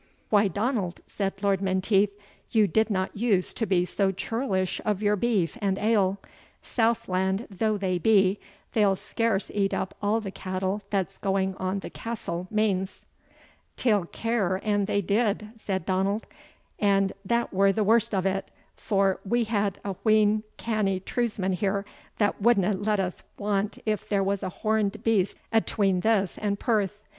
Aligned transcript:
"Why, 0.31 0.47
Donald," 0.47 1.01
said 1.05 1.43
Lord 1.43 1.61
Menteith, 1.61 2.09
"you 2.49 2.65
did 2.67 2.89
not 2.89 3.15
use 3.15 3.53
to 3.53 3.67
be 3.67 3.85
so 3.85 4.11
churlish 4.11 4.81
of 4.83 5.03
your 5.03 5.15
beef 5.15 5.59
and 5.61 5.77
ale; 5.77 6.17
southland 6.63 7.45
though 7.51 7.77
they 7.77 7.99
be, 7.99 8.39
they'll 8.71 8.95
scarce 8.95 9.51
eat 9.53 9.75
up 9.75 9.93
all 10.01 10.19
the 10.19 10.31
cattle 10.31 10.81
that's 10.89 11.19
going 11.19 11.53
on 11.57 11.81
the 11.81 11.91
castle 11.91 12.47
mains." 12.49 13.05
"Teil 13.77 14.05
care 14.11 14.55
an 14.63 14.85
they 14.85 15.01
did," 15.03 15.51
said 15.55 15.85
Donald, 15.85 16.25
"an 16.79 17.11
that 17.23 17.53
were 17.53 17.71
the 17.71 17.83
warst 17.83 18.15
o't, 18.15 18.45
for 18.75 19.19
we 19.23 19.43
have 19.43 19.75
a 19.85 19.93
wheen 20.03 20.41
canny 20.57 20.99
trewsmen 20.99 21.53
here 21.53 21.85
that 22.17 22.41
wadna 22.41 22.73
let 22.73 22.99
us 22.99 23.21
want 23.37 23.77
if 23.85 24.09
there 24.09 24.23
was 24.23 24.41
a 24.41 24.49
horned 24.49 25.03
beast 25.03 25.37
atween 25.53 25.99
this 25.99 26.39
and 26.39 26.59
Perth. 26.59 27.03